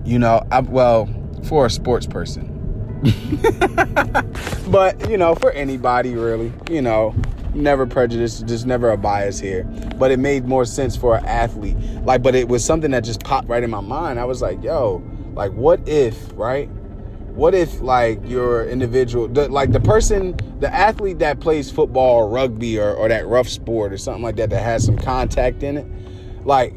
[0.04, 1.08] you know, I, well,
[1.44, 2.48] for a sports person.
[4.68, 7.14] but, you know, for anybody really, you know,
[7.54, 9.64] never prejudiced, just never a bias here.
[9.98, 11.76] But it made more sense for an athlete.
[12.04, 14.18] Like, but it was something that just popped right in my mind.
[14.18, 15.02] I was like, yo,
[15.34, 16.68] like, what if, right?
[17.34, 22.28] what if like your individual the, like the person the athlete that plays football or
[22.28, 25.78] rugby or, or that rough sport or something like that that has some contact in
[25.78, 25.86] it
[26.44, 26.74] like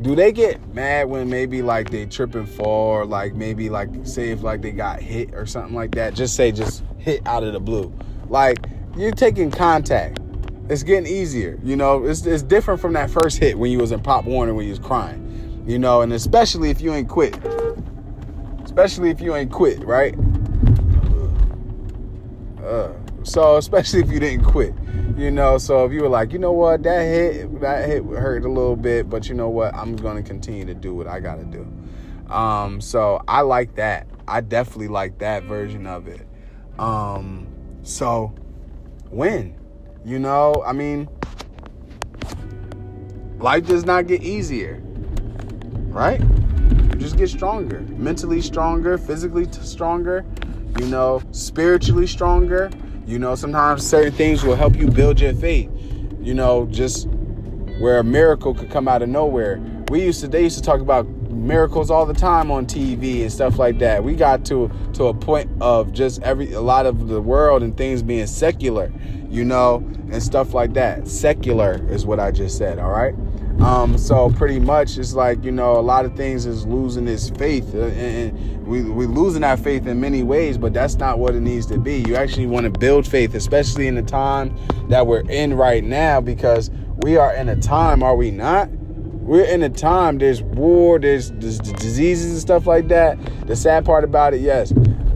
[0.00, 3.90] do they get mad when maybe like they trip and fall or like maybe like
[4.04, 7.42] say if like they got hit or something like that just say just hit out
[7.42, 7.92] of the blue
[8.28, 10.18] like you're taking contact
[10.68, 13.92] it's getting easier you know it's, it's different from that first hit when you was
[13.92, 17.34] in pop warner when you was crying you know and especially if you ain't quit
[18.74, 20.16] especially if you ain't quit, right?
[22.60, 24.74] Uh, so especially if you didn't quit,
[25.16, 25.58] you know.
[25.58, 28.74] So if you were like, you know what, that hit that hit hurt a little
[28.74, 31.64] bit, but you know what, I'm gonna continue to do what I gotta do.
[32.32, 34.08] Um, so I like that.
[34.26, 36.26] I definitely like that version of it.
[36.76, 37.46] Um,
[37.84, 38.34] so
[39.14, 39.54] win,
[40.04, 40.62] you know.
[40.66, 41.08] I mean,
[43.38, 44.82] life does not get easier,
[45.88, 46.20] right?
[46.20, 50.24] You just get stronger, mentally stronger, physically stronger,
[50.78, 52.70] you know, spiritually stronger.
[53.06, 55.70] You know, sometimes certain things will help you build your faith.
[56.20, 57.06] You know, just
[57.78, 59.60] where a miracle could come out of nowhere.
[59.90, 63.32] We used to they used to talk about miracles all the time on TV and
[63.32, 64.02] stuff like that.
[64.02, 67.76] We got to to a point of just every a lot of the world and
[67.76, 68.92] things being secular,
[69.28, 69.76] you know,
[70.10, 71.08] and stuff like that.
[71.08, 73.14] Secular is what I just said, all right?
[73.60, 77.30] Um, so pretty much it's like, you know, a lot of things is losing its
[77.30, 81.34] faith uh, and we, we're losing that faith in many ways, but that's not what
[81.34, 82.02] it needs to be.
[82.06, 84.56] You actually want to build faith, especially in the time
[84.88, 88.68] that we're in right now, because we are in a time, are we not?
[89.24, 93.18] We're in a time, there's war, there's, there's diseases and stuff like that.
[93.46, 94.72] The sad part about it, yes,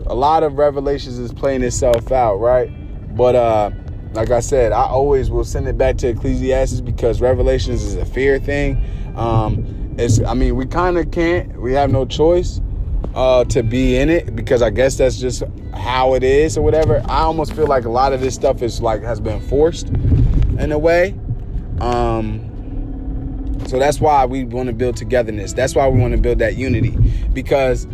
[0.07, 2.69] a lot of revelations is playing itself out, right?
[3.15, 3.71] But uh
[4.13, 8.05] like I said, I always will send it back to Ecclesiastes because Revelations is a
[8.05, 8.83] fear thing.
[9.15, 11.61] Um, it's, I mean, we kind of can't.
[11.61, 12.61] We have no choice
[13.13, 15.43] uh, to be in it because I guess that's just
[15.73, 17.03] how it is or whatever.
[17.07, 20.71] I almost feel like a lot of this stuff is like has been forced in
[20.71, 21.15] a way.
[21.81, 22.48] Um,
[23.69, 25.53] so that's why we want to build togetherness.
[25.53, 26.97] That's why we want to build that unity
[27.33, 27.87] because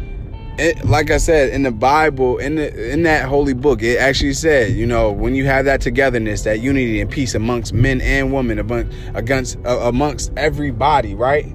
[0.58, 4.34] it, like I said in the Bible, in the in that holy book, it actually
[4.34, 8.34] said, you know, when you have that togetherness, that unity and peace amongst men and
[8.34, 11.46] women, amongst against uh, amongst everybody, right?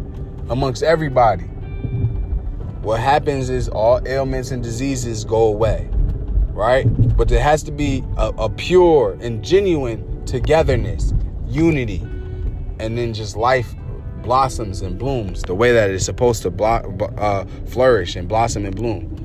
[0.50, 1.44] Amongst everybody.
[2.82, 5.88] What happens is all ailments and diseases go away,
[6.52, 6.84] right?
[7.16, 11.14] But there has to be a, a pure and genuine togetherness,
[11.46, 12.02] unity,
[12.78, 13.74] and then just life
[14.22, 16.82] blossoms and blooms the way that it's supposed to blo-
[17.18, 19.16] uh, flourish and blossom and bloom.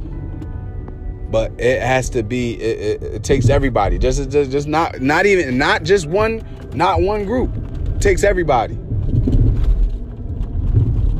[1.30, 2.54] But it has to be.
[2.54, 3.98] It, it, it takes everybody.
[3.98, 7.52] Just, just, just not, not even, not just one, not one group.
[7.96, 8.78] It takes everybody.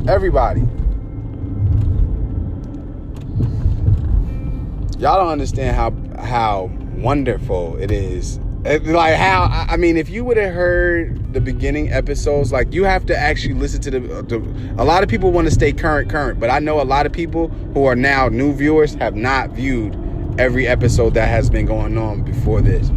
[0.08, 0.60] Everybody.
[4.98, 10.36] Y'all don't understand how how wonderful it is like how I mean, if you would
[10.36, 14.74] have heard the beginning episodes, like you have to actually listen to the.
[14.78, 17.12] A lot of people want to stay current, current, but I know a lot of
[17.12, 19.96] people who are now new viewers have not viewed
[20.38, 22.90] every episode that has been going on before this.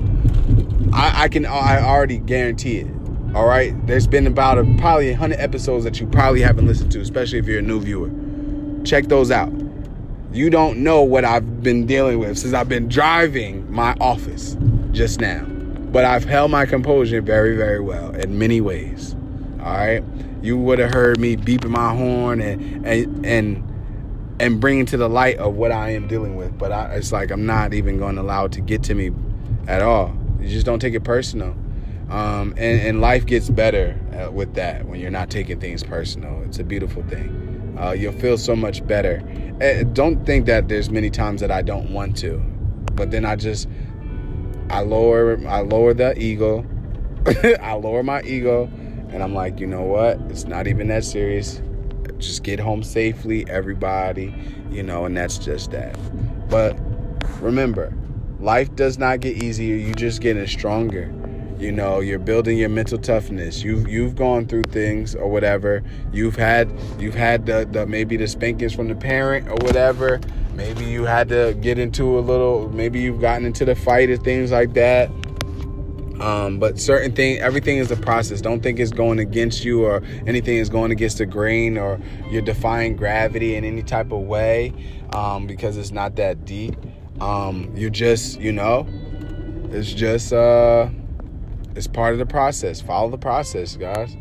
[0.94, 2.88] I, I can I already guarantee it.
[3.36, 7.00] All right, there's been about a, probably 100 episodes that you probably haven't listened to,
[7.00, 8.10] especially if you're a new viewer.
[8.84, 9.54] Check those out.
[10.32, 14.58] You don't know what I've been dealing with since I've been driving my office
[14.92, 15.44] just now.
[15.92, 19.16] But I've held my composure very, very well in many ways.
[19.60, 20.04] All right,
[20.42, 25.10] you would have heard me beeping my horn and and and and bringing to the
[25.10, 26.58] light of what I am dealing with.
[26.58, 29.12] But I, it's like I'm not even going to allow it to get to me
[29.68, 30.16] at all.
[30.40, 31.56] You just don't take it personal.
[32.10, 36.42] Um, and, and, life gets better uh, with that when you're not taking things personal.
[36.42, 37.78] It's a beautiful thing.
[37.80, 39.22] Uh, you'll feel so much better.
[39.62, 42.40] Uh, don't think that there's many times that I don't want to,
[42.96, 43.68] but then I just
[44.70, 46.66] I lower I lower the ego.
[47.62, 48.70] I lower my ego
[49.12, 50.20] and I'm like, you know what?
[50.30, 51.62] It's not even that serious.
[52.18, 54.34] Just get home safely, everybody,
[54.70, 55.98] you know, and that's just that.
[56.50, 56.78] But
[57.42, 57.94] remember,
[58.40, 59.76] life does not get easier.
[59.76, 61.12] You just getting stronger.
[61.58, 63.64] You know, you're building your mental toughness.
[63.64, 65.84] You've you've gone through things or whatever.
[66.14, 70.22] You've had you've had the, the maybe the spankings from the parent or whatever.
[70.60, 74.18] Maybe you had to get into a little, maybe you've gotten into the fight or
[74.18, 75.10] things like that.
[76.20, 78.42] Um, but certain thing, everything is a process.
[78.42, 81.98] Don't think it's going against you or anything is going against the grain or
[82.30, 84.74] you're defying gravity in any type of way
[85.14, 86.76] um, because it's not that deep.
[87.22, 88.86] Um, you're just, you know,
[89.72, 90.90] it's just, uh,
[91.74, 92.82] it's part of the process.
[92.82, 94.14] Follow the process, guys.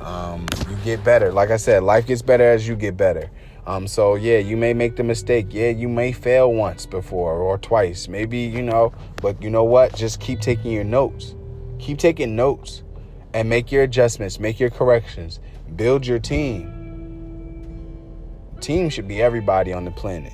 [0.00, 1.32] Um, you get better.
[1.32, 3.30] Like I said, life gets better as you get better.
[3.66, 5.46] Um, so yeah, you may make the mistake.
[5.50, 8.92] Yeah, you may fail once before or twice, maybe you know.
[9.20, 9.94] But you know what?
[9.96, 11.34] Just keep taking your notes.
[11.78, 12.84] Keep taking notes,
[13.34, 14.38] and make your adjustments.
[14.38, 15.40] Make your corrections.
[15.74, 16.72] Build your team.
[18.60, 20.32] Team should be everybody on the planet.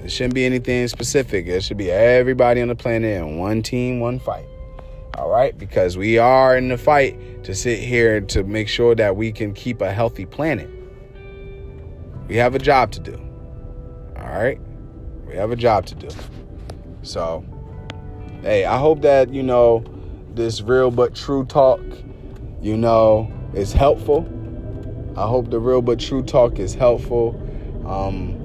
[0.00, 1.46] It shouldn't be anything specific.
[1.46, 4.46] It should be everybody on the planet in one team, one fight.
[5.16, 9.14] All right, because we are in the fight to sit here to make sure that
[9.14, 10.68] we can keep a healthy planet.
[12.32, 13.20] We have a job to do.
[14.16, 14.58] All right?
[15.26, 16.08] We have a job to do.
[17.02, 17.44] So,
[18.40, 19.84] hey, I hope that, you know,
[20.34, 21.82] this real but true talk,
[22.62, 24.26] you know, is helpful.
[25.14, 27.38] I hope the real but true talk is helpful.
[27.86, 28.38] Um,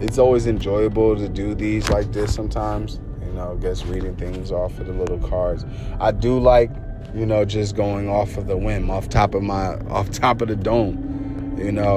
[0.00, 4.80] it's always enjoyable to do these like this sometimes, you know, just reading things off
[4.80, 5.64] of the little cards.
[6.00, 6.72] I do like,
[7.14, 10.48] you know, just going off of the whim, off top of my, off top of
[10.48, 11.96] the dome, you know.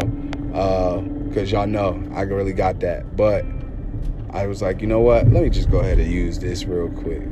[0.53, 1.01] Uh,
[1.31, 3.15] because y'all know I really got that.
[3.15, 3.45] But
[4.31, 5.27] I was like, you know what?
[5.27, 7.23] Let me just go ahead and use this real quick.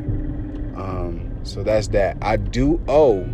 [0.75, 2.17] Um, so that's that.
[2.21, 3.27] I do owe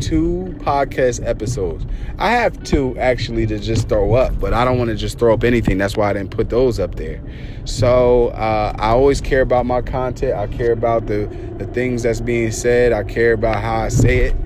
[0.00, 1.86] two podcast episodes.
[2.18, 5.34] I have two actually to just throw up, but I don't want to just throw
[5.34, 5.78] up anything.
[5.78, 7.22] That's why I didn't put those up there.
[7.64, 10.34] So uh, I always care about my content.
[10.34, 11.26] I care about the
[11.58, 12.92] the things that's being said.
[12.92, 14.36] I care about how I say it.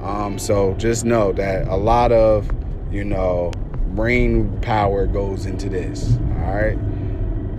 [0.00, 2.50] Um, so just know that a lot of
[2.90, 3.52] you know
[3.98, 6.78] brain power goes into this, all right,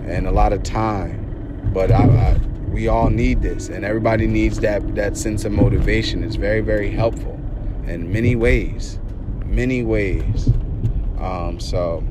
[0.06, 1.70] and a lot of time.
[1.74, 2.36] But I, I,
[2.70, 6.24] we all need this, and everybody needs that that sense of motivation.
[6.24, 7.38] It's very very helpful
[7.86, 8.98] in many ways,
[9.44, 10.48] many ways.
[11.18, 12.02] Um, so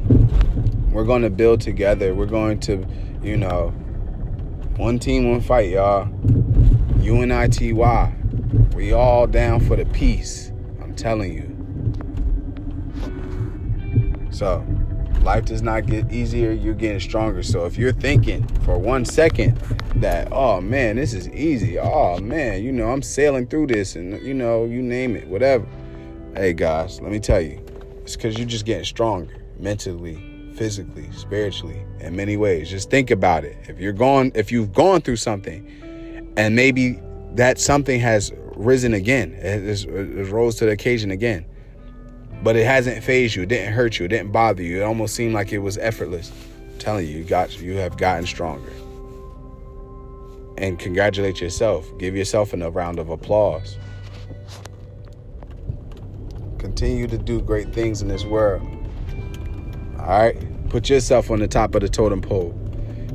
[0.91, 2.13] we're going to build together.
[2.13, 2.85] We're going to,
[3.23, 3.69] you know,
[4.77, 6.07] one team, one fight, y'all.
[6.99, 7.73] UNITY.
[8.75, 10.51] We all down for the peace.
[10.83, 11.48] I'm telling you.
[14.31, 14.65] So,
[15.21, 17.43] life does not get easier, you're getting stronger.
[17.43, 19.57] So, if you're thinking for one second
[19.95, 24.21] that, oh man, this is easy, oh man, you know, I'm sailing through this, and
[24.21, 25.67] you know, you name it, whatever.
[26.35, 27.63] Hey, guys, let me tell you,
[28.03, 32.69] it's because you're just getting stronger mentally, physically, spiritually, in many ways.
[32.69, 33.57] Just think about it.
[33.67, 35.65] If you're going, if you've gone through something,
[36.37, 37.01] and maybe
[37.33, 41.45] that something has risen again, it, it rose to the occasion again
[42.43, 43.43] but it hasn't fazed you.
[43.43, 44.05] It didn't hurt you.
[44.05, 44.81] It didn't bother you.
[44.81, 46.31] It almost seemed like it was effortless.
[46.61, 48.71] I'm telling you, you got you have gotten stronger.
[50.57, 51.89] And congratulate yourself.
[51.97, 53.77] Give yourself a round of applause.
[56.57, 58.61] Continue to do great things in this world.
[59.97, 60.69] All right?
[60.69, 62.53] Put yourself on the top of the totem pole.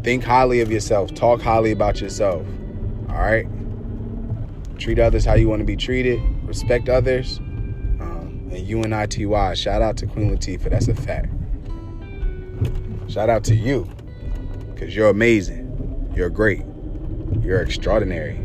[0.03, 1.15] Think highly of yourself.
[1.15, 2.47] Talk highly about yourself.
[3.11, 3.47] All right?
[4.79, 6.21] Treat others how you want to be treated.
[6.47, 7.41] Respect others
[8.55, 9.57] and UNITY.
[9.57, 10.71] Shout out to Queen Latifah.
[10.71, 11.29] That's a fact.
[13.09, 13.89] Shout out to you
[14.73, 16.13] because you're amazing.
[16.15, 16.63] You're great.
[17.41, 18.41] You're extraordinary.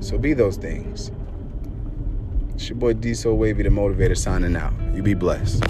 [0.00, 1.10] So be those things.
[2.54, 4.72] It's your boy Diesel Wavy, the motivator, signing out.
[4.94, 5.62] You be blessed.